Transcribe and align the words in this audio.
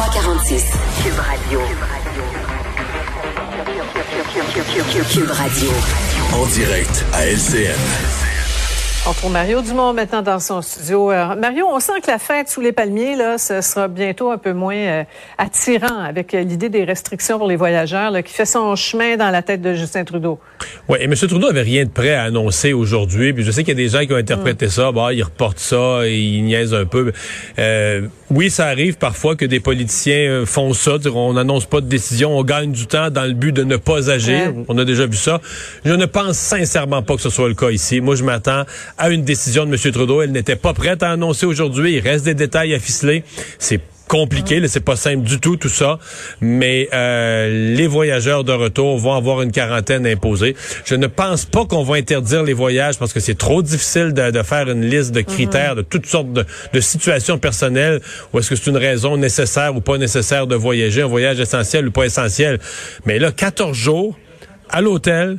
346. 0.00 0.64
Cube 1.02 1.18
Radio. 1.18 1.60
Cube 5.12 5.30
Radio. 5.30 5.70
En 6.32 6.46
direct 6.46 7.04
à 7.12 7.26
LCN. 7.26 8.29
On 9.06 9.14
trouve 9.14 9.32
Mario 9.32 9.62
Dumont 9.62 9.94
maintenant 9.94 10.20
dans 10.20 10.38
son 10.40 10.60
studio. 10.60 11.10
Euh, 11.10 11.34
Mario, 11.34 11.66
on 11.66 11.80
sent 11.80 12.00
que 12.02 12.10
la 12.10 12.18
fête 12.18 12.50
sous 12.50 12.60
les 12.60 12.70
palmiers, 12.70 13.16
là, 13.16 13.38
ce 13.38 13.62
sera 13.62 13.88
bientôt 13.88 14.30
un 14.30 14.36
peu 14.36 14.52
moins 14.52 14.76
euh, 14.76 15.04
attirant 15.38 16.04
avec 16.04 16.34
euh, 16.34 16.42
l'idée 16.42 16.68
des 16.68 16.84
restrictions 16.84 17.38
pour 17.38 17.48
les 17.48 17.56
voyageurs 17.56 18.10
là, 18.10 18.22
qui 18.22 18.34
fait 18.34 18.44
son 18.44 18.76
chemin 18.76 19.16
dans 19.16 19.30
la 19.30 19.40
tête 19.40 19.62
de 19.62 19.72
Justin 19.72 20.04
Trudeau. 20.04 20.38
Oui, 20.86 20.98
et 21.00 21.04
M. 21.04 21.14
Trudeau 21.14 21.48
avait 21.48 21.62
rien 21.62 21.84
de 21.84 21.88
prêt 21.88 22.12
à 22.12 22.24
annoncer 22.24 22.74
aujourd'hui. 22.74 23.32
Puis 23.32 23.42
je 23.42 23.50
sais 23.50 23.64
qu'il 23.64 23.70
y 23.70 23.80
a 23.80 23.82
des 23.82 23.88
gens 23.88 24.04
qui 24.04 24.12
ont 24.12 24.18
interprété 24.18 24.66
mm. 24.66 24.70
ça. 24.70 24.92
Bah, 24.92 25.14
il 25.14 25.22
reporte 25.22 25.58
ça, 25.58 26.06
il 26.06 26.44
niaise 26.44 26.74
un 26.74 26.84
peu. 26.84 27.12
oui, 28.30 28.50
ça 28.50 28.66
arrive 28.66 28.98
parfois 28.98 29.34
que 29.34 29.46
des 29.46 29.60
politiciens 29.60 30.44
font 30.44 30.74
ça. 30.74 30.96
On 31.14 31.32
n'annonce 31.32 31.64
pas 31.64 31.80
de 31.80 31.86
décision, 31.86 32.36
on 32.36 32.44
gagne 32.44 32.72
du 32.72 32.86
temps 32.86 33.08
dans 33.08 33.24
le 33.24 33.32
but 33.32 33.52
de 33.52 33.64
ne 33.64 33.76
pas 33.76 34.10
agir. 34.10 34.52
On 34.68 34.76
a 34.76 34.84
déjà 34.84 35.06
vu 35.06 35.16
ça. 35.16 35.40
Je 35.86 35.94
ne 35.94 36.04
pense 36.04 36.36
sincèrement 36.36 37.02
pas 37.02 37.16
que 37.16 37.22
ce 37.22 37.30
soit 37.30 37.48
le 37.48 37.54
cas 37.54 37.70
ici. 37.70 38.02
Moi, 38.02 38.14
je 38.14 38.24
m'attends 38.24 38.64
à 39.00 39.10
une 39.10 39.24
décision 39.24 39.64
de 39.64 39.70
M. 39.72 39.92
Trudeau. 39.92 40.22
Elle 40.22 40.30
n'était 40.30 40.56
pas 40.56 40.74
prête 40.74 41.02
à 41.02 41.10
annoncer 41.10 41.46
aujourd'hui. 41.46 41.94
Il 41.94 42.00
reste 42.00 42.26
des 42.26 42.34
détails 42.34 42.74
à 42.74 42.78
ficeler. 42.78 43.24
C'est 43.58 43.80
compliqué, 44.08 44.60
c'est 44.66 44.80
pas 44.80 44.96
simple 44.96 45.22
du 45.22 45.38
tout 45.38 45.56
tout 45.56 45.68
ça, 45.68 46.00
mais 46.40 46.88
euh, 46.92 47.76
les 47.76 47.86
voyageurs 47.86 48.42
de 48.42 48.50
retour 48.50 48.98
vont 48.98 49.14
avoir 49.14 49.40
une 49.40 49.52
quarantaine 49.52 50.04
imposée. 50.04 50.56
Je 50.84 50.96
ne 50.96 51.06
pense 51.06 51.44
pas 51.44 51.64
qu'on 51.64 51.84
va 51.84 51.94
interdire 51.94 52.42
les 52.42 52.52
voyages 52.52 52.98
parce 52.98 53.12
que 53.12 53.20
c'est 53.20 53.38
trop 53.38 53.62
difficile 53.62 54.12
de, 54.12 54.42
faire 54.42 54.68
une 54.68 54.84
liste 54.84 55.12
de 55.12 55.20
critères 55.20 55.76
de 55.76 55.82
toutes 55.82 56.06
sortes 56.06 56.32
de, 56.32 56.44
de 56.72 56.80
situations 56.80 57.38
personnelles 57.38 58.00
ou 58.32 58.40
est-ce 58.40 58.50
que 58.50 58.56
c'est 58.56 58.70
une 58.70 58.78
raison 58.78 59.16
nécessaire 59.16 59.76
ou 59.76 59.80
pas 59.80 59.96
nécessaire 59.96 60.48
de 60.48 60.56
voyager, 60.56 61.02
un 61.02 61.06
voyage 61.06 61.38
essentiel 61.38 61.86
ou 61.86 61.92
pas 61.92 62.04
essentiel. 62.04 62.58
Mais 63.06 63.20
là, 63.20 63.30
14 63.30 63.76
jours 63.76 64.18
à 64.70 64.80
l'hôtel, 64.80 65.38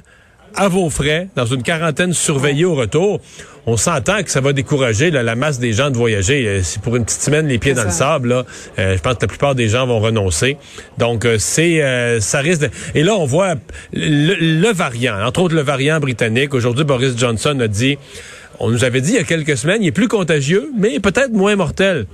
à 0.55 0.67
vos 0.67 0.89
frais, 0.89 1.29
dans 1.35 1.45
une 1.45 1.63
quarantaine 1.63 2.13
surveillée 2.13 2.65
au 2.65 2.75
retour, 2.75 3.21
on 3.65 3.77
s'entend 3.77 4.23
que 4.23 4.31
ça 4.31 4.41
va 4.41 4.53
décourager 4.53 5.11
la 5.11 5.35
masse 5.35 5.59
des 5.59 5.73
gens 5.73 5.91
de 5.91 5.97
voyager. 5.97 6.47
Euh, 6.47 6.61
c'est 6.63 6.81
pour 6.81 6.95
une 6.95 7.05
petite 7.05 7.21
semaine 7.21 7.47
les 7.47 7.59
pieds 7.59 7.73
dans 7.73 7.83
le 7.83 7.91
sable. 7.91 8.29
Là, 8.29 8.45
euh, 8.79 8.97
je 8.97 9.01
pense 9.01 9.15
que 9.15 9.21
la 9.21 9.27
plupart 9.27 9.55
des 9.55 9.69
gens 9.69 9.85
vont 9.85 9.99
renoncer. 9.99 10.57
Donc 10.97 11.25
euh, 11.25 11.37
c'est 11.39 11.81
ça 12.19 12.39
risque. 12.39 12.61
De... 12.61 12.69
Et 12.95 13.03
là, 13.03 13.15
on 13.15 13.25
voit 13.25 13.55
le, 13.93 14.71
variant, 14.71 15.23
entre 15.23 15.41
autres 15.41 15.55
le 15.55 15.61
variant 15.61 15.99
britannique. 15.99 16.53
Aujourd'hui, 16.53 16.85
Boris 16.85 17.17
Johnson 17.17 17.59
a 17.59 17.67
dit. 17.67 17.97
On 18.63 18.69
nous 18.69 18.83
avait 18.83 19.01
dit 19.01 19.13
il 19.13 19.15
y 19.15 19.19
a 19.19 19.23
quelques 19.23 19.57
semaines, 19.57 19.81
il 19.81 19.87
est 19.87 19.91
plus 19.91 20.07
contagieux, 20.07 20.69
mais 20.77 20.99
peut-être 20.99 21.31
moins 21.31 21.55
mortel. 21.55 22.05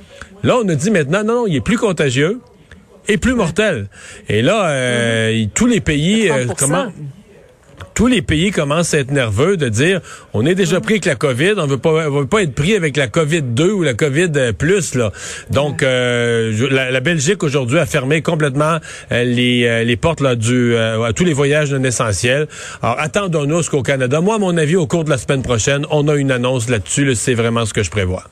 Là, 0.43 0.55
on 0.63 0.69
a 0.69 0.75
dit 0.75 0.91
maintenant, 0.91 1.21
non, 1.21 1.41
non, 1.41 1.47
il 1.47 1.57
est 1.57 1.61
plus 1.61 1.77
contagieux 1.77 2.39
et 3.09 3.17
plus 3.17 3.33
mortel. 3.33 3.89
Et 4.29 4.41
là, 4.41 5.29
tous 5.53 5.65
les 5.65 5.81
pays, 5.81 6.31
comment 6.57 6.87
tous 7.97 8.05
les 8.05 8.21
pays 8.21 8.51
commencent 8.51 8.93
à 8.93 8.99
être 8.99 9.09
nerveux 9.09 9.57
de 9.57 9.69
dire 9.69 10.01
on 10.31 10.45
est 10.45 10.53
déjà 10.53 10.79
pris 10.79 10.93
avec 10.93 11.05
la 11.05 11.15
COVID, 11.15 11.55
on 11.57 11.65
veut 11.65 11.79
pas 11.79 12.07
veut 12.07 12.27
pas 12.27 12.43
être 12.43 12.53
pris 12.53 12.75
avec 12.75 12.95
la 12.95 13.07
COVID 13.07 13.41
2 13.41 13.71
ou 13.71 13.81
la 13.81 13.95
COVID 13.95 14.53
plus 14.55 14.93
là. 14.93 15.11
Donc 15.49 15.81
euh, 15.81 16.67
la, 16.69 16.99
Belgique 16.99 17.41
aujourd'hui 17.41 17.79
a 17.79 17.87
fermé 17.87 18.21
complètement 18.21 18.77
euh, 19.11 19.23
les, 19.23 19.65
euh, 19.65 19.83
les 19.83 19.95
portes 19.95 20.21
là 20.21 20.35
du 20.35 20.77
à 20.77 21.11
tous 21.11 21.23
les 21.23 21.33
voyages 21.33 21.73
non 21.73 21.83
essentiels. 21.83 22.47
Alors 22.83 22.99
attendons-nous 22.99 23.63
qu'au 23.63 23.81
Canada, 23.81 24.21
moi 24.21 24.35
à 24.35 24.37
mon 24.37 24.55
avis 24.57 24.75
au 24.75 24.85
cours 24.85 25.03
de 25.03 25.09
la 25.09 25.17
semaine 25.17 25.41
prochaine, 25.41 25.87
on 25.89 26.07
a 26.07 26.15
une 26.17 26.29
annonce 26.29 26.69
là-dessus, 26.69 27.15
c'est 27.15 27.33
vraiment 27.33 27.65
ce 27.65 27.73
que 27.73 27.81
je 27.81 27.89
prévois. 27.89 28.25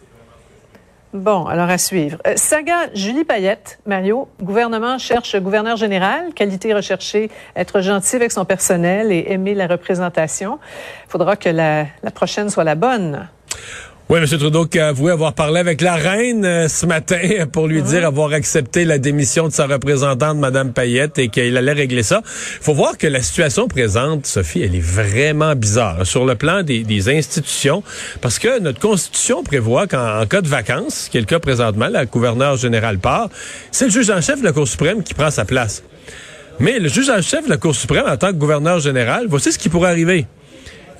Bon, 1.16 1.46
alors 1.46 1.70
à 1.70 1.78
suivre. 1.78 2.18
Euh, 2.28 2.34
saga 2.36 2.90
Julie 2.94 3.24
Payette, 3.24 3.80
Mario, 3.86 4.28
gouvernement 4.42 4.98
cherche 4.98 5.38
gouverneur 5.38 5.78
général, 5.78 6.34
qualité 6.34 6.74
recherchée, 6.74 7.32
être 7.56 7.80
gentil 7.80 8.18
avec 8.18 8.34
son 8.34 8.44
personnel 8.44 9.14
et 9.14 9.28
aimer 9.30 9.54
la 9.54 9.66
représentation. 9.66 10.60
Il 11.06 11.12
faudra 11.12 11.38
que 11.38 11.48
la 11.48 11.86
prochaine 12.14 12.50
soit 12.50 12.66
la 12.66 12.76
bonne. 12.76 13.30
Oui, 14.08 14.20
M. 14.20 14.28
Trudeau 14.28 14.68
qui 14.68 14.78
a 14.78 14.90
avoué 14.90 15.12
avoir 15.12 15.34
parlé 15.34 15.60
avec 15.60 15.82
la 15.82 15.96
reine 15.96 16.46
euh, 16.46 16.68
ce 16.68 16.86
matin 16.86 17.18
pour 17.52 17.66
lui 17.66 17.82
dire 17.82 18.06
avoir 18.06 18.34
accepté 18.34 18.86
la 18.86 19.00
démission 19.00 19.48
de 19.48 19.52
sa 19.52 19.66
représentante, 19.66 20.38
Mme 20.38 20.74
Payette, 20.74 21.18
et 21.18 21.30
qu'il 21.30 21.58
allait 21.58 21.72
régler 21.72 22.04
ça. 22.04 22.22
Il 22.24 22.64
faut 22.64 22.76
voir 22.76 23.00
que 23.00 23.08
la 23.08 23.24
situation 23.24 23.68
présente, 23.68 24.28
Sophie, 24.28 24.62
elle 24.62 24.76
est 24.76 24.80
vraiment 24.80 25.56
bizarre 25.56 26.06
sur 26.06 26.24
le 26.24 26.36
plan 26.36 26.62
des, 26.62 27.10
institutions, 27.10 27.82
parce 28.22 28.38
que 28.38 28.60
notre 28.60 28.80
Constitution 28.80 29.42
prévoit 29.42 29.88
qu'en 29.88 30.24
cas 30.28 30.42
de 30.42 30.48
vacances, 30.48 31.10
qui 31.10 31.18
est 31.18 31.22
le 31.22 31.26
cas 31.26 31.40
présentement, 31.40 31.88
la 31.88 32.06
gouverneure 32.06 32.58
générale 32.58 33.00
part, 33.00 33.30
c'est 33.72 33.86
le 33.86 33.92
juge 33.92 34.12
en 34.12 34.22
chef 34.22 34.40
de 34.40 34.46
la 34.46 34.52
Cour 34.52 34.68
suprême 34.68 35.02
qui 35.02 35.16
prend 35.16 35.32
sa 35.32 35.46
place. 35.46 35.82
Mais 36.60 36.78
le 36.78 36.90
juge 36.90 37.10
en 37.10 37.24
chef 37.24 37.46
de 37.46 37.50
la 37.50 37.58
Cour 37.58 37.74
suprême, 37.74 38.06
en 38.08 38.18
tant 38.18 38.28
que 38.28 38.38
gouverneur 38.38 38.80
général, 38.80 39.26
voici 39.28 39.52
ce 39.52 39.58
qui 39.58 39.70
pourrait 39.70 39.90
arriver 39.90 40.28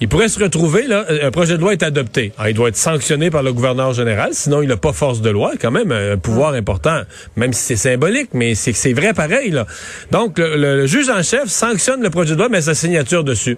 il 0.02 0.10
pourrait 0.10 0.28
se 0.28 0.40
retrouver, 0.40 0.88
là, 0.88 1.06
un 1.24 1.32
projet 1.32 1.56
de 1.56 1.62
loi 1.62 1.72
est 1.72 1.84
adopté. 1.84 2.34
il 2.48 2.54
doit 2.54 2.70
être 2.70 2.76
sanctionné 2.76 3.30
par 3.30 3.44
le 3.44 3.54
gouverneur 3.54 3.94
général, 3.94 4.30
sinon 4.34 4.62
il 4.62 4.68
n'a 4.68 4.78
pas 4.78 4.94
force 4.94 5.22
de 5.22 5.30
loi, 5.30 5.54
quand 5.60 5.72
même, 5.72 5.92
un 5.92 6.18
pouvoir 6.18 6.54
important, 6.54 7.02
même 7.36 7.54
si 7.54 7.62
c'est 7.64 7.76
symbolique, 7.76 8.30
mais 8.34 8.56
c'est 8.56 8.94
vrai 8.94 9.14
pareil. 9.14 9.52
Là. 9.52 9.66
Donc, 10.12 10.38
le, 10.38 10.86
juge 10.86 11.10
en 11.10 11.24
chef 11.24 11.46
sanctionne 11.46 12.02
le 12.02 12.10
projet 12.10 12.34
de 12.34 12.40
loi, 12.40 12.50
met 12.50 12.62
sa 12.62 12.76
signature 12.76 13.24
dessus. 13.24 13.58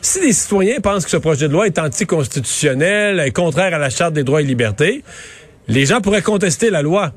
Si 0.00 0.20
les 0.20 0.32
citoyens 0.32 0.80
pensent 0.80 1.04
que 1.04 1.10
ce 1.10 1.16
projet 1.16 1.48
de 1.48 1.52
loi 1.52 1.66
est 1.66 1.78
anticonstitutionnel, 1.78 3.20
est 3.20 3.32
contraire 3.32 3.74
à 3.74 3.78
la 3.78 3.90
Charte 3.90 4.14
des 4.14 4.24
droits 4.24 4.40
et 4.40 4.44
libertés, 4.44 5.02
les 5.68 5.84
gens 5.84 6.00
pourraient 6.00 6.22
contester 6.22 6.70
la 6.70 6.82
loi. 6.82 7.12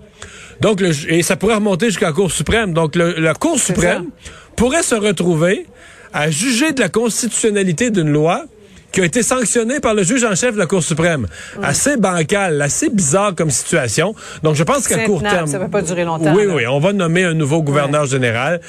Donc, 0.59 0.81
le, 0.81 0.91
et 1.09 1.21
ça 1.21 1.37
pourrait 1.37 1.55
remonter 1.55 1.87
jusqu'à 1.87 2.07
la 2.07 2.13
Cour 2.13 2.31
suprême. 2.31 2.73
Donc, 2.73 2.95
la 2.95 3.33
Cour 3.33 3.59
suprême 3.59 4.07
pourrait 4.55 4.83
se 4.83 4.95
retrouver 4.95 5.65
à 6.13 6.29
juger 6.31 6.71
de 6.73 6.79
la 6.79 6.89
constitutionnalité 6.89 7.89
d'une 7.89 8.09
loi 8.09 8.45
qui 8.91 9.01
a 9.01 9.05
été 9.05 9.21
sanctionnée 9.21 9.79
par 9.79 9.93
le 9.93 10.01
juge 10.01 10.23
en 10.23 10.33
chef 10.33 10.55
de 10.55 10.57
la 10.57 10.65
Cour 10.65 10.81
suprême. 10.81 11.27
Assez 11.61 11.95
bancal, 11.95 12.59
assez 12.59 12.89
bizarre 12.89 13.35
comme 13.35 13.51
situation. 13.51 14.15
Donc, 14.41 14.55
je 14.55 14.63
pense 14.63 14.87
qu'à 14.87 15.05
court 15.05 15.21
terme... 15.21 15.45
Ça 15.45 15.59
va 15.59 15.67
pas 15.67 15.83
durer 15.83 16.05
longtemps. 16.05 16.33
Oui, 16.35 16.45
oui, 16.47 16.65
on 16.65 16.79
va 16.79 16.91
nommer 16.91 17.23
un 17.23 17.35
nouveau 17.35 17.61
gouverneur 17.61 18.07
général. 18.07 18.61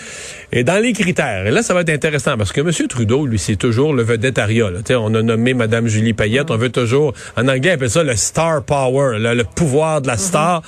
Et 0.53 0.63
dans 0.63 0.83
les 0.83 0.93
critères, 0.93 1.47
et 1.47 1.51
là, 1.51 1.63
ça 1.63 1.73
va 1.73 1.81
être 1.81 1.89
intéressant 1.89 2.37
parce 2.37 2.53
que 2.53 2.61
M. 2.61 2.71
Trudeau, 2.87 3.25
lui, 3.25 3.39
c'est 3.39 3.57
toujours 3.57 3.95
le 3.95 4.03
vedettariat. 4.03 4.69
On 4.91 5.15
a 5.15 5.23
nommé 5.23 5.55
Mme 5.55 5.87
Julie 5.87 6.13
Payette. 6.13 6.51
On 6.51 6.59
veut 6.59 6.69
toujours... 6.69 7.15
En 7.39 7.49
anglais, 7.49 7.71
on 7.71 7.75
appelle 7.77 7.91
ça 7.91 8.03
le 8.03 8.15
star 8.15 8.63
power, 8.63 9.19
le 9.19 9.43
pouvoir 9.45 10.03
de 10.03 10.09
la 10.09 10.19
star. 10.19 10.61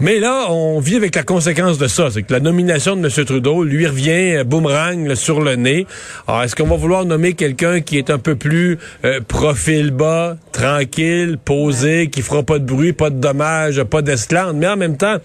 Mais 0.00 0.18
là, 0.18 0.46
on 0.50 0.80
vit 0.80 0.96
avec 0.96 1.14
la 1.14 1.22
conséquence 1.22 1.78
de 1.78 1.86
ça. 1.86 2.08
C'est 2.10 2.24
que 2.24 2.32
la 2.32 2.40
nomination 2.40 2.96
de 2.96 3.06
M. 3.06 3.24
Trudeau 3.24 3.62
lui 3.62 3.86
revient 3.86 4.36
euh, 4.36 4.44
boomerang 4.44 5.14
sur 5.14 5.40
le 5.40 5.54
nez. 5.54 5.86
Alors, 6.26 6.42
est-ce 6.42 6.56
qu'on 6.56 6.66
va 6.66 6.76
vouloir 6.76 7.04
nommer 7.04 7.34
quelqu'un 7.34 7.80
qui 7.80 7.98
est 7.98 8.10
un 8.10 8.18
peu 8.18 8.34
plus 8.34 8.78
euh, 9.04 9.20
profil 9.20 9.92
bas, 9.92 10.36
tranquille, 10.52 11.38
posé, 11.42 12.08
qui 12.10 12.22
fera 12.22 12.42
pas 12.42 12.58
de 12.58 12.64
bruit, 12.64 12.92
pas 12.92 13.10
de 13.10 13.20
dommages, 13.20 13.82
pas 13.84 14.02
d'esclandre, 14.02 14.54
mais 14.54 14.66
en 14.66 14.76
même 14.76 14.96
temps, 14.96 15.18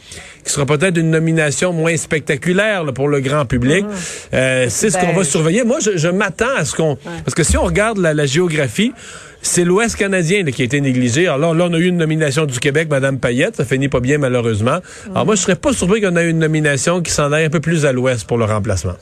qui 0.43 0.51
sera 0.51 0.67
peut-être 0.67 0.97
une 0.97 1.09
nomination 1.09 1.73
moins 1.73 1.97
spectaculaire 1.97 2.85
pour 2.93 3.07
le 3.07 3.21
grand 3.21 3.45
public? 3.45 3.85
Ah. 3.87 4.35
Euh, 4.35 4.65
c'est 4.69 4.91
ce 4.91 4.97
qu'on 4.99 5.13
va 5.13 5.23
surveiller. 5.23 5.63
Moi, 5.63 5.79
je, 5.79 6.07
m'attends 6.09 6.55
à 6.57 6.65
ce 6.65 6.75
qu'on... 6.75 6.97
Parce 7.25 7.33
que 7.33 7.43
si 7.43 7.57
on 7.57 7.63
regarde 7.63 7.97
la 7.97 8.25
géographie, 8.25 8.93
c'est 9.41 9.63
l'Ouest 9.63 9.95
canadien 9.95 10.43
qui 10.43 10.61
a 10.61 10.65
été 10.65 10.81
négligé. 10.81 11.27
Alors 11.27 11.53
là, 11.53 11.67
on 11.69 11.73
a 11.73 11.77
eu 11.77 11.87
une 11.87 11.97
nomination 11.97 12.45
du 12.45 12.59
Québec, 12.59 12.89
Mme 12.89 13.19
Payette. 13.19 13.55
Ça 13.55 13.65
finit 13.65 13.89
pas 13.89 13.99
bien, 13.99 14.17
malheureusement. 14.17 14.79
Alors 15.11 15.25
moi, 15.25 15.35
je 15.35 15.41
serais 15.41 15.55
pas 15.55 15.73
surpris 15.73 16.01
qu'on 16.01 16.15
ait 16.15 16.29
une 16.29 16.39
nomination 16.39 17.01
qui 17.01 17.11
s'en 17.11 17.31
aille 17.31 17.45
un 17.45 17.49
peu 17.49 17.61
plus 17.61 17.85
à 17.85 17.91
l'Ouest 17.91 18.27
pour 18.27 18.37
le 18.37 18.45
remplacement. 18.45 18.95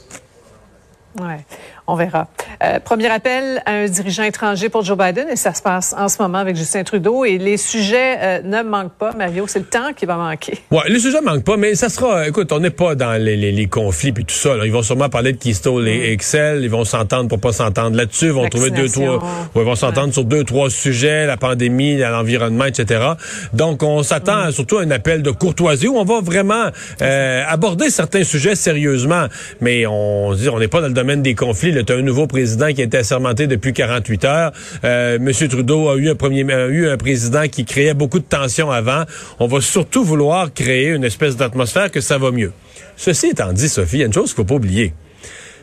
Ouais. 1.19 1.45
On 1.89 1.95
verra. 1.95 2.27
Euh, 2.63 2.79
premier 2.79 3.07
appel 3.07 3.61
à 3.65 3.71
un 3.71 3.85
dirigeant 3.85 4.23
étranger 4.23 4.67
pour 4.67 4.83
Joe 4.83 4.97
Biden 4.97 5.27
et 5.29 5.37
ça 5.37 5.53
se 5.53 5.61
passe 5.61 5.95
en 5.97 6.09
ce 6.09 6.21
moment 6.21 6.39
avec 6.39 6.57
Justin 6.57 6.83
Trudeau 6.83 7.23
et 7.23 7.37
les 7.37 7.55
sujets 7.55 8.17
euh, 8.19 8.41
ne 8.43 8.61
manquent 8.61 8.97
pas, 8.97 9.13
Mario. 9.13 9.45
C'est 9.47 9.59
le 9.59 9.65
temps 9.65 9.93
qui 9.95 10.05
va 10.05 10.17
manquer. 10.17 10.59
Ouais, 10.69 10.81
les 10.89 10.99
sujets 10.99 11.21
manquent 11.21 11.45
pas, 11.45 11.55
mais 11.55 11.75
ça 11.75 11.87
sera. 11.87 12.27
Écoute, 12.27 12.51
on 12.51 12.59
n'est 12.59 12.71
pas 12.71 12.95
dans 12.95 13.13
les, 13.13 13.37
les, 13.37 13.53
les 13.53 13.67
conflits 13.67 14.11
puis 14.11 14.25
tout 14.25 14.35
ça. 14.35 14.55
Ils 14.65 14.71
vont 14.71 14.81
sûrement 14.81 15.07
parler 15.07 15.31
de 15.31 15.37
Keystone 15.37 15.87
et 15.87 16.09
mm. 16.09 16.11
Excel. 16.11 16.59
Ils 16.63 16.69
vont 16.69 16.83
s'entendre 16.83 17.29
pour 17.29 17.39
pas 17.39 17.53
s'entendre 17.53 17.95
là-dessus. 17.95 18.25
Ils 18.25 18.31
vont 18.31 18.49
trouver 18.49 18.71
deux 18.71 18.89
trois. 18.89 19.23
ils 19.55 19.61
vont 19.61 19.75
s'entendre 19.75 20.11
sur 20.13 20.25
deux 20.25 20.43
trois 20.43 20.69
sujets, 20.69 21.25
la 21.25 21.37
pandémie, 21.37 21.97
l'environnement, 21.97 22.65
etc. 22.65 23.11
Donc, 23.53 23.81
on 23.81 24.03
s'attend 24.03 24.47
mm. 24.47 24.51
surtout 24.51 24.77
à 24.77 24.81
un 24.81 24.91
appel 24.91 25.21
de 25.23 25.31
courtoisie 25.31 25.87
où 25.87 25.97
on 25.97 26.03
va 26.03 26.19
vraiment 26.19 26.65
euh, 27.01 27.43
aborder 27.47 27.89
certains 27.89 28.25
sujets 28.25 28.55
sérieusement, 28.55 29.27
mais 29.61 29.85
on 29.85 30.35
on 30.51 30.59
n'est 30.59 30.67
pas 30.67 30.81
dans 30.81 30.87
le 30.87 30.93
domaine 30.93 31.21
des 31.21 31.35
conflits 31.35 31.76
c'est 31.77 31.91
un 31.91 32.01
nouveau 32.01 32.25
président 32.25 32.73
qui 32.73 32.81
a 32.81 32.85
été 32.85 32.97
assermenté 32.97 33.45
depuis 33.45 33.71
48 33.71 34.25
heures. 34.25 34.51
Euh, 34.83 35.19
Monsieur 35.19 35.47
Trudeau 35.47 35.89
a 35.89 35.95
eu 35.95 36.09
un 36.09 36.15
premier, 36.15 36.41
eu 36.41 36.87
un 36.87 36.97
président 36.97 37.47
qui 37.47 37.65
créait 37.65 37.93
beaucoup 37.93 38.17
de 38.17 38.25
tensions 38.25 38.71
avant. 38.71 39.03
On 39.39 39.45
va 39.45 39.61
surtout 39.61 40.03
vouloir 40.03 40.51
créer 40.51 40.89
une 40.89 41.03
espèce 41.03 41.37
d'atmosphère 41.37 41.91
que 41.91 42.01
ça 42.01 42.17
va 42.17 42.31
mieux. 42.31 42.51
Ceci 42.95 43.27
étant 43.27 43.53
dit, 43.53 43.69
Sophie, 43.69 43.97
il 43.97 43.99
y 43.99 44.03
a 44.03 44.05
une 44.07 44.13
chose 44.13 44.29
qu'il 44.29 44.37
faut 44.37 44.43
pas 44.43 44.55
oublier. 44.55 44.93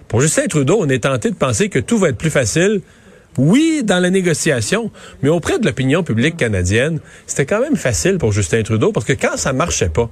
Pour 0.07 0.21
Justin 0.21 0.47
Trudeau, 0.47 0.79
on 0.81 0.89
est 0.89 1.03
tenté 1.03 1.31
de 1.31 1.35
penser 1.35 1.69
que 1.69 1.81
tout 1.81 1.99
va 1.99 2.11
être 2.11 2.19
plus 2.19 2.31
facile 2.31 2.81
oui, 3.37 3.83
dans 3.85 3.99
la 3.99 4.11
négociation, 4.11 4.93
mais 5.21 5.29
auprès 5.29 5.59
de 5.59 5.67
l'opinion 5.67 6.05
publique 6.05 6.37
canadienne, 6.37 7.01
c'était 7.27 7.47
quand 7.47 7.61
même 7.61 7.75
facile 7.75 8.19
pour 8.19 8.31
Justin 8.31 8.63
Trudeau 8.63 8.93
parce 8.93 9.05
que 9.05 9.13
quand 9.15 9.37
ça 9.37 9.53
marchait 9.53 9.89
pas, 9.89 10.09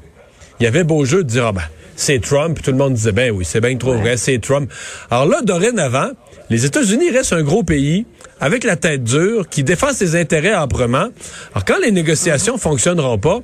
il 0.61 0.65
y 0.65 0.67
avait 0.67 0.85
beau 0.85 1.05
jeu 1.05 1.25
de 1.25 1.29
dire, 1.29 1.47
ah 1.47 1.53
ben, 1.53 1.63
c'est 1.97 2.21
Trump. 2.21 2.61
Tout 2.63 2.71
le 2.71 2.77
monde 2.77 2.95
disait, 2.95 3.13
ben 3.13 3.31
oui, 3.31 3.45
c'est 3.45 3.61
bien 3.61 3.77
trop 3.77 3.95
vrai, 3.95 4.17
c'est 4.17 4.39
Trump. 4.39 4.71
Alors 5.11 5.27
là, 5.27 5.41
dorénavant, 5.43 6.11
les 6.51 6.65
États-Unis 6.65 7.11
restent 7.11 7.33
un 7.33 7.43
gros 7.43 7.63
pays 7.63 8.07
avec 8.41 8.65
la 8.65 8.77
tête 8.77 9.05
dure, 9.05 9.49
qui 9.49 9.63
défend 9.63 9.93
ses 9.93 10.17
intérêts 10.17 10.53
âprement. 10.53 11.09
Alors 11.55 11.65
quand 11.65 11.79
les 11.81 11.93
négociations 11.93 12.59
fonctionneront 12.59 13.19
pas, 13.19 13.41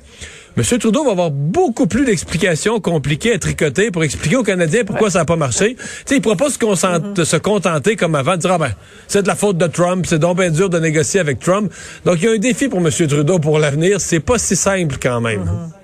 M. 0.57 0.63
Trudeau 0.77 1.05
va 1.05 1.11
avoir 1.11 1.31
beaucoup 1.31 1.87
plus 1.87 2.03
d'explications 2.03 2.81
compliquées 2.81 3.33
à 3.33 3.39
tricoter 3.39 3.91
pour 3.91 4.03
expliquer 4.03 4.35
aux 4.35 4.43
Canadiens 4.43 4.83
pourquoi 4.83 5.09
ça 5.09 5.19
n'a 5.19 5.25
pas 5.25 5.37
marché. 5.37 5.77
sais, 6.05 6.15
il 6.15 6.17
ne 6.17 6.21
pourra 6.21 6.35
pas 6.35 6.49
se, 6.49 7.23
se, 7.23 7.37
contenter 7.37 7.95
comme 7.95 8.13
avant 8.15 8.35
de 8.35 8.41
dire 8.41 8.51
ah 8.51 8.57
ben 8.57 8.71
c'est 9.07 9.21
de 9.23 9.27
la 9.27 9.35
faute 9.35 9.57
de 9.57 9.67
Trump, 9.67 10.05
c'est 10.05 10.19
donc 10.19 10.37
bien 10.37 10.49
dur 10.49 10.69
de 10.69 10.79
négocier 10.79 11.21
avec 11.21 11.39
Trump. 11.39 11.71
Donc 12.03 12.17
il 12.17 12.25
y 12.25 12.27
a 12.27 12.31
un 12.31 12.37
défi 12.37 12.67
pour 12.67 12.79
M. 12.79 12.89
Trudeau 12.91 13.39
pour 13.39 13.57
l'avenir. 13.57 14.01
C'est 14.01 14.19
pas 14.19 14.37
si 14.37 14.57
simple 14.57 14.97
quand 15.01 15.21
même. 15.21 15.45
Mm-hmm. 15.45 15.78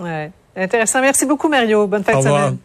Ouais. 0.00 0.32
Intéressant. 0.56 1.00
Merci 1.00 1.26
beaucoup, 1.26 1.48
Mario. 1.48 1.86
Bonne 1.86 2.04
fin 2.04 2.18
de 2.18 2.22
semaine. 2.22 2.58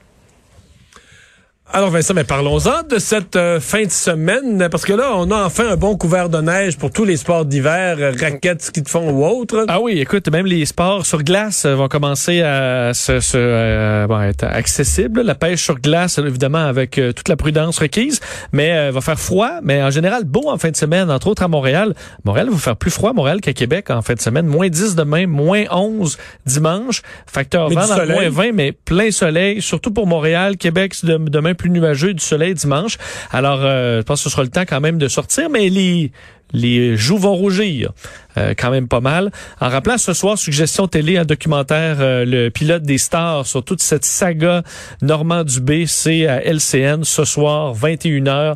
Alors 1.76 1.90
Vincent, 1.90 2.14
mais 2.14 2.24
parlons-en 2.24 2.84
de 2.90 3.00
cette 3.00 3.36
euh, 3.36 3.60
fin 3.60 3.84
de 3.84 3.92
semaine, 3.92 4.70
parce 4.72 4.86
que 4.86 4.94
là, 4.94 5.12
on 5.16 5.30
a 5.30 5.44
enfin 5.44 5.72
un 5.72 5.76
bon 5.76 5.98
couvert 5.98 6.30
de 6.30 6.38
neige 6.38 6.78
pour 6.78 6.90
tous 6.90 7.04
les 7.04 7.18
sports 7.18 7.44
d'hiver, 7.44 7.98
euh, 8.00 8.14
raquettes, 8.18 8.62
ski 8.62 8.82
de 8.82 8.88
fond 8.88 9.12
ou 9.12 9.26
autres. 9.26 9.66
Ah 9.68 9.82
oui, 9.82 10.00
écoute, 10.00 10.30
même 10.32 10.46
les 10.46 10.66
sports 10.66 11.06
sur 11.06 11.22
glace 11.22 11.66
euh, 11.66 11.76
vont 11.76 11.90
commencer 11.90 12.42
à 12.42 12.94
se, 12.94 13.20
se 13.20 14.08
bon, 14.08 14.22
être 14.22 14.46
accessibles. 14.46 15.20
La 15.20 15.36
pêche 15.36 15.62
sur 15.62 15.78
glace, 15.78 16.18
évidemment, 16.18 16.66
avec 16.66 16.92
toute 16.92 17.28
la 17.28 17.36
prudence 17.36 17.80
requise, 17.80 18.22
mais 18.54 18.90
va 18.92 19.02
faire 19.02 19.20
froid, 19.20 19.60
mais 19.62 19.84
en 19.84 19.90
général 19.90 20.24
beau 20.24 20.50
en 20.50 20.58
fin 20.58 20.70
de 20.70 20.78
semaine, 20.78 21.12
entre 21.12 21.28
autres 21.28 21.44
à 21.44 21.50
Montréal. 21.50 21.94
Montréal 22.24 22.52
va 22.52 22.58
faire 22.58 22.78
plus 22.78 22.92
froid, 22.92 23.12
Montréal 23.12 23.42
qu'à 23.42 23.52
Québec 23.52 23.90
en 23.90 24.02
fin 24.02 24.14
de 24.14 24.22
semaine. 24.22 24.46
Moins 24.46 24.70
10 24.70 24.96
demain, 24.96 25.28
moins 25.28 25.66
11 25.70 26.18
dimanche. 26.46 27.02
Facteur 27.28 27.68
vent 27.68 28.06
moins 28.08 28.30
20, 28.30 28.54
mais 28.54 28.72
plein 28.72 29.12
soleil, 29.12 29.62
surtout 29.62 29.92
pour 29.92 30.08
Montréal. 30.08 30.56
Québec, 30.56 30.96
demain 31.04 31.54
plus 31.54 31.65
nuageux 31.70 32.14
du 32.14 32.24
soleil 32.24 32.54
dimanche. 32.54 32.98
Alors, 33.32 33.60
euh, 33.62 34.00
je 34.00 34.04
pense 34.04 34.20
que 34.20 34.24
ce 34.26 34.30
sera 34.30 34.44
le 34.44 34.50
temps 34.50 34.66
quand 34.68 34.82
même 34.82 34.98
de 34.98 35.08
sortir, 35.08 35.50
mais 35.50 35.70
les 35.70 36.12
les 36.54 36.96
joues 36.96 37.18
vont 37.18 37.34
rougir, 37.34 37.92
euh, 38.38 38.54
quand 38.58 38.70
même 38.70 38.88
pas 38.88 39.02
mal. 39.02 39.32
En 39.60 39.68
rappelant 39.68 39.98
ce 39.98 40.14
soir, 40.14 40.38
suggestion 40.38 40.88
télé, 40.88 41.18
un 41.18 41.26
documentaire, 41.26 41.98
euh, 42.00 42.24
le 42.24 42.50
pilote 42.50 42.84
des 42.84 43.00
stars 43.00 43.46
sur 43.46 43.64
toute 43.64 43.82
cette 43.82 44.06
saga 44.06 44.62
Normand 45.02 45.44
Dubé, 45.44 45.86
c'est 45.88 46.28
à 46.28 46.42
LCN 46.42 47.04
ce 47.04 47.26
soir, 47.26 47.76
21h. 47.76 48.56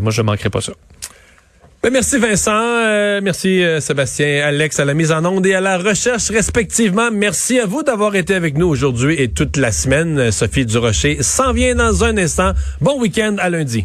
moi, 0.00 0.10
je 0.10 0.22
manquerai 0.22 0.50
pas 0.50 0.62
ça. 0.62 0.72
Ben, 1.82 1.90
merci 1.90 2.16
Vincent, 2.16 2.52
euh, 2.52 3.20
merci 3.20 3.60
euh, 3.60 3.80
Sébastien, 3.80 4.46
Alex 4.46 4.78
à 4.78 4.84
la 4.84 4.94
mise 4.94 5.10
en 5.10 5.24
onde 5.24 5.44
et 5.46 5.54
à 5.54 5.60
la 5.60 5.78
recherche 5.78 6.30
respectivement. 6.30 7.10
Merci 7.10 7.58
à 7.58 7.66
vous 7.66 7.82
d'avoir 7.82 8.14
été 8.14 8.34
avec 8.34 8.56
nous 8.56 8.68
aujourd'hui 8.68 9.20
et 9.20 9.26
toute 9.26 9.56
la 9.56 9.72
semaine. 9.72 10.30
Sophie 10.30 10.64
Durocher 10.64 11.24
s'en 11.24 11.52
vient 11.52 11.74
dans 11.74 12.04
un 12.04 12.16
instant. 12.18 12.52
Bon 12.80 13.00
week-end 13.00 13.34
à 13.40 13.50
lundi. 13.50 13.84